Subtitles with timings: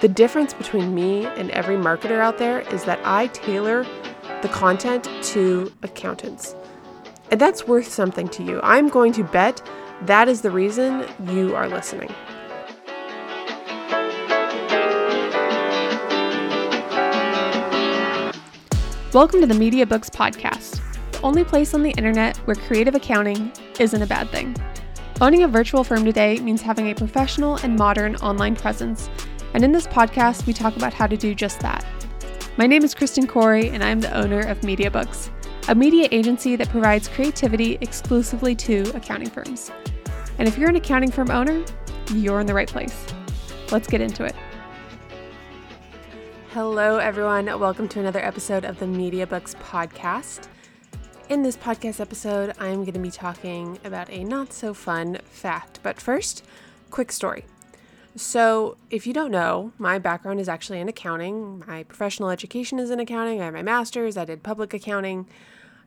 [0.00, 3.84] The difference between me and every marketer out there is that I tailor
[4.42, 6.56] the content to accountants.
[7.30, 8.60] And that's worth something to you.
[8.64, 9.62] I'm going to bet
[10.02, 12.12] that is the reason you are listening.
[19.12, 20.80] Welcome to the Media Books Podcast,
[21.12, 24.56] the only place on the internet where creative accounting isn't a bad thing.
[25.20, 29.08] Owning a virtual firm today means having a professional and modern online presence,
[29.54, 31.86] and in this podcast, we talk about how to do just that.
[32.56, 35.30] My name is Kristen Corey, and I am the owner of Media Books,
[35.68, 39.70] a media agency that provides creativity exclusively to accounting firms.
[40.38, 41.64] And if you're an accounting firm owner,
[42.12, 43.06] you're in the right place.
[43.70, 44.34] Let's get into it.
[46.50, 47.46] Hello, everyone.
[47.46, 50.48] Welcome to another episode of the Media Books Podcast.
[51.28, 55.78] In this podcast episode, I'm going to be talking about a not so fun fact.
[55.84, 56.44] But first,
[56.90, 57.44] quick story.
[58.16, 61.64] So, if you don't know, my background is actually in accounting.
[61.66, 63.40] My professional education is in accounting.
[63.40, 65.26] I have my master's, I did public accounting.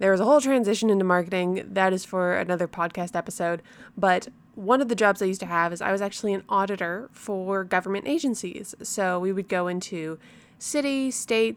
[0.00, 1.64] There was a whole transition into marketing.
[1.70, 3.62] That is for another podcast episode.
[3.96, 7.08] But one of the jobs I used to have is I was actually an auditor
[7.12, 8.74] for government agencies.
[8.82, 10.18] So, we would go into
[10.58, 11.56] city, state,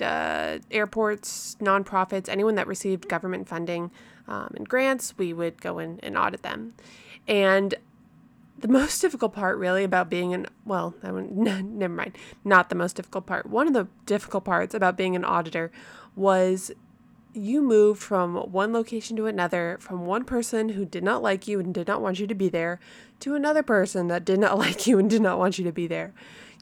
[0.00, 3.90] uh, airports, nonprofits, anyone that received government funding
[4.26, 6.74] um, and grants, we would go in and audit them.
[7.26, 7.74] And
[8.58, 12.96] the most difficult part, really, about being an well, I never mind, not the most
[12.96, 13.46] difficult part.
[13.46, 15.70] One of the difficult parts about being an auditor
[16.16, 16.72] was
[17.32, 21.60] you moved from one location to another, from one person who did not like you
[21.60, 22.80] and did not want you to be there,
[23.20, 25.86] to another person that did not like you and did not want you to be
[25.86, 26.12] there.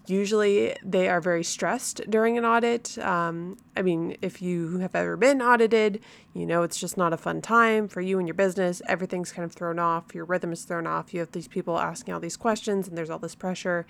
[0.07, 2.97] Usually, they are very stressed during an audit.
[2.99, 6.01] Um, I mean, if you have ever been audited,
[6.33, 8.81] you know it's just not a fun time for you and your business.
[8.89, 11.13] Everything's kind of thrown off, your rhythm is thrown off.
[11.13, 13.87] You have these people asking all these questions, and there's all this pressure.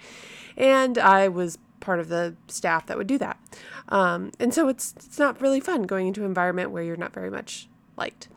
[0.56, 3.38] And I was part of the staff that would do that.
[3.88, 7.12] Um, and so it's it's not really fun going into an environment where you're not
[7.12, 8.28] very much liked.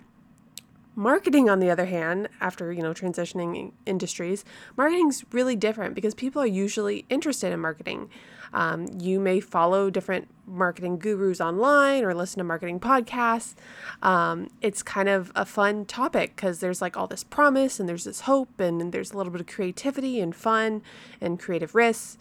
[1.00, 4.44] Marketing, on the other hand, after you know transitioning industries,
[4.76, 8.10] marketing's really different because people are usually interested in marketing.
[8.52, 13.56] Um, you may follow different marketing gurus online or listen to marketing podcasts.
[14.02, 18.04] Um, it's kind of a fun topic because there's like all this promise and there's
[18.04, 20.81] this hope and, there's a little bit of creativity and fun
[21.22, 22.18] and creative risks.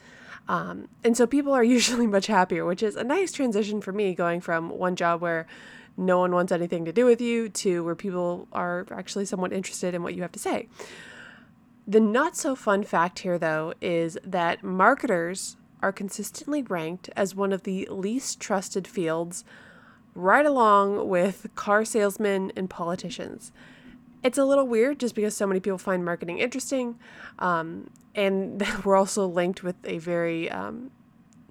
[0.48, 4.14] Um, and so people are usually much happier, which is a nice transition for me
[4.14, 5.48] going from one job where
[5.98, 9.94] no one wants anything to do with you to where people are actually somewhat interested
[9.94, 10.68] in what you have to say.
[11.86, 17.52] The not so fun fact here, though, is that marketers are consistently ranked as one
[17.52, 19.44] of the least trusted fields,
[20.14, 23.52] right along with car salesmen and politicians.
[24.22, 26.98] It's a little weird just because so many people find marketing interesting,
[27.38, 30.90] um, and we're also linked with a very um,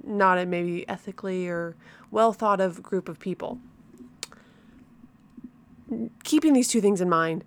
[0.03, 1.75] not a maybe ethically or
[2.11, 3.59] well thought of group of people
[6.23, 7.43] keeping these two things in mind,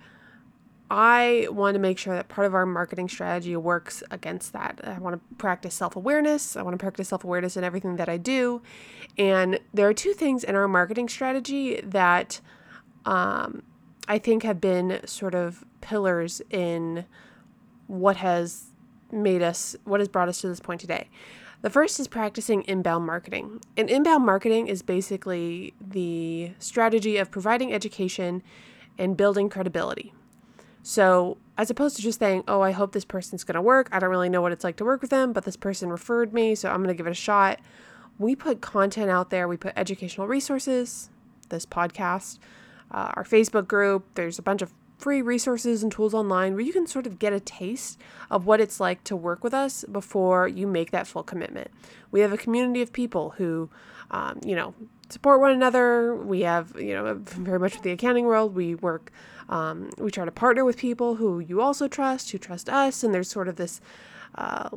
[0.91, 4.81] I want to make sure that part of our marketing strategy works against that.
[4.83, 6.57] I want to practice self awareness.
[6.57, 8.61] I want to practice self awareness in everything that I do.
[9.17, 12.41] And there are two things in our marketing strategy that
[13.07, 13.63] um,
[14.09, 17.05] I think have been sort of pillars in
[17.87, 18.67] what has
[19.13, 21.09] made us, what has brought us to this point today.
[21.63, 23.61] The first is practicing inbound marketing.
[23.77, 28.43] And inbound marketing is basically the strategy of providing education
[28.99, 30.15] and building credibility.
[30.83, 33.99] So, as opposed to just saying, oh, I hope this person's going to work, I
[33.99, 36.55] don't really know what it's like to work with them, but this person referred me,
[36.55, 37.61] so I'm going to give it a shot.
[38.19, 41.11] We put content out there, we put educational resources,
[41.51, 42.39] this podcast,
[42.91, 46.73] uh, our Facebook group, there's a bunch of free resources and tools online where you
[46.73, 47.99] can sort of get a taste
[48.31, 51.71] of what it's like to work with us before you make that full commitment.
[52.11, 53.71] We have a community of people who,
[54.11, 54.75] um, you know,
[55.09, 56.15] support one another.
[56.15, 59.11] We have, you know, very much with the accounting world, we work,
[59.49, 63.15] um, we try to partner with people who you also trust, who trust us, and
[63.15, 63.81] there's sort of this.
[64.35, 64.69] Uh,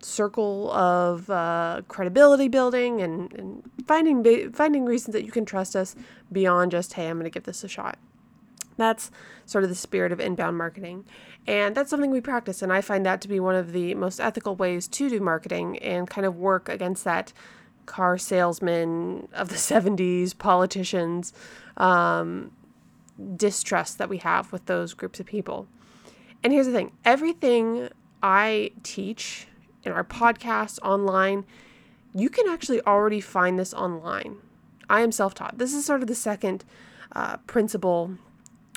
[0.00, 5.96] circle of uh, credibility building and, and finding finding reasons that you can trust us
[6.30, 7.98] beyond just hey i'm going to give this a shot
[8.78, 9.10] that's
[9.44, 11.04] sort of the spirit of inbound marketing.
[11.46, 12.62] And that's something we practice.
[12.62, 15.78] And I find that to be one of the most ethical ways to do marketing
[15.78, 17.32] and kind of work against that
[17.86, 21.32] car salesman of the 70s, politicians,
[21.76, 22.52] um,
[23.36, 25.66] distrust that we have with those groups of people.
[26.42, 27.88] And here's the thing everything
[28.22, 29.48] I teach
[29.84, 31.44] in our podcast online,
[32.14, 34.36] you can actually already find this online.
[34.88, 35.58] I am self taught.
[35.58, 36.64] This is sort of the second
[37.12, 38.16] uh, principle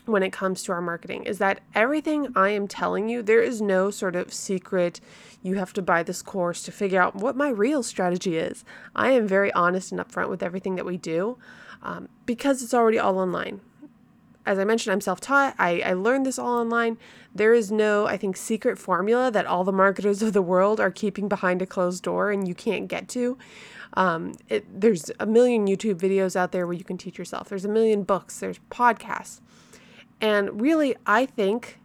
[0.06, 3.62] when it comes to our marketing is that everything I am telling you, there is
[3.62, 5.00] no sort of secret,
[5.42, 8.64] you have to buy this course to figure out what my real strategy is.
[8.96, 11.38] I am very honest and upfront with everything that we do
[11.82, 13.62] um, because it's already all online.
[14.44, 15.54] As I mentioned, I'm self taught.
[15.60, 16.98] I, I learned this all online.
[17.34, 20.90] There is no, I think, secret formula that all the marketers of the world are
[20.90, 23.38] keeping behind a closed door and you can't get to.
[23.94, 27.66] Um, it, there's a million YouTube videos out there where you can teach yourself, there's
[27.66, 29.42] a million books, there's podcasts.
[30.22, 31.80] And really, I think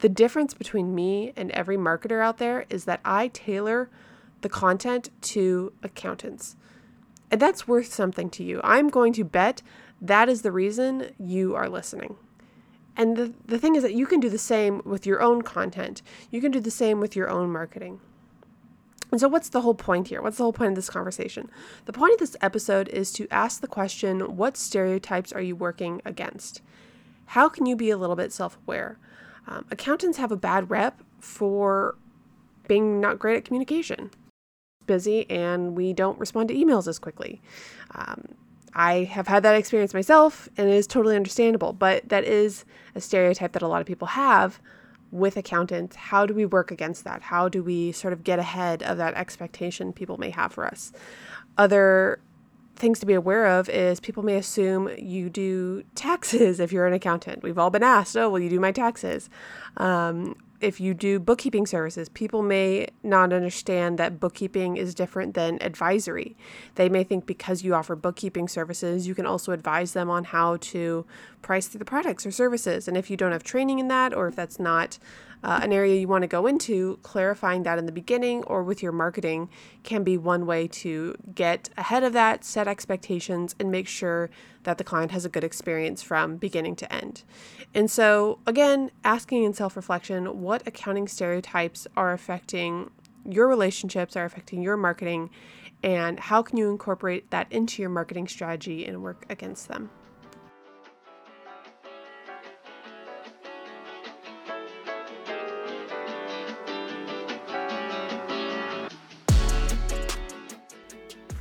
[0.00, 3.88] the difference between me and every marketer out there is that I tailor
[4.40, 6.56] the content to accountants.
[7.30, 8.60] And that's worth something to you.
[8.64, 9.62] I'm going to bet
[10.00, 12.16] that is the reason you are listening.
[12.96, 16.02] And the, the thing is that you can do the same with your own content,
[16.30, 18.00] you can do the same with your own marketing.
[19.10, 20.20] And so, what's the whole point here?
[20.20, 21.50] What's the whole point of this conversation?
[21.84, 26.02] The point of this episode is to ask the question what stereotypes are you working
[26.04, 26.62] against?
[27.26, 28.98] How can you be a little bit self aware?
[29.46, 31.96] Um, accountants have a bad rep for
[32.68, 34.10] being not great at communication.
[34.86, 37.40] Busy and we don't respond to emails as quickly.
[37.94, 38.34] Um,
[38.74, 42.64] I have had that experience myself and it is totally understandable, but that is
[42.94, 44.60] a stereotype that a lot of people have
[45.10, 45.94] with accountants.
[45.94, 47.22] How do we work against that?
[47.22, 50.92] How do we sort of get ahead of that expectation people may have for us?
[51.58, 52.20] Other
[52.76, 56.92] things to be aware of is people may assume you do taxes if you're an
[56.92, 57.42] accountant.
[57.42, 59.28] We've all been asked, oh, will you do my taxes?
[59.76, 65.60] Um, if you do bookkeeping services, people may not understand that bookkeeping is different than
[65.60, 66.36] advisory.
[66.76, 70.58] They may think because you offer bookkeeping services, you can also advise them on how
[70.58, 71.04] to
[71.42, 72.86] price the products or services.
[72.86, 75.00] And if you don't have training in that, or if that's not
[75.42, 78.82] uh, an area you want to go into, clarifying that in the beginning or with
[78.82, 79.48] your marketing
[79.82, 84.30] can be one way to get ahead of that, set expectations, and make sure
[84.62, 87.24] that the client has a good experience from beginning to end.
[87.74, 92.90] And so, again, asking in self reflection what accounting stereotypes are affecting
[93.24, 95.30] your relationships, are affecting your marketing,
[95.82, 99.90] and how can you incorporate that into your marketing strategy and work against them.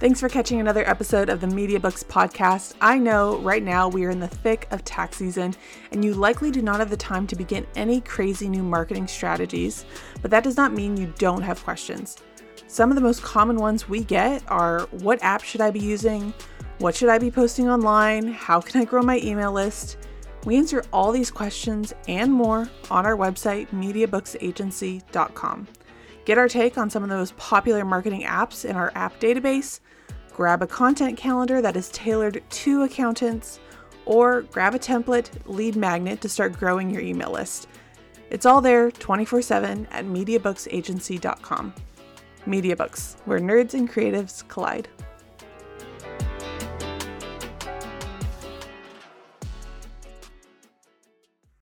[0.01, 2.74] Thanks for catching another episode of the Media Books podcast.
[2.81, 5.53] I know right now we are in the thick of tax season,
[5.92, 9.86] and you likely do not have the time to begin any crazy new marketing strategies,
[10.24, 12.18] but that does not mean you don't have questions.
[12.65, 16.33] Some of the most common ones we get are what app should I be using?
[16.80, 18.25] What should I be posting online?
[18.25, 20.00] How can I grow my email list?
[20.45, 25.68] We answer all these questions and more on our website, mediabooksagency.com.
[26.25, 29.79] Get our take on some of the most popular marketing apps in our app database
[30.41, 33.59] grab a content calendar that is tailored to accountants,
[34.06, 37.68] or grab a template lead magnet to start growing your email list.
[38.29, 41.73] It's all there 24 7 at MediaBooksAgency.com.
[42.47, 44.88] MediaBooks, where nerds and creatives collide.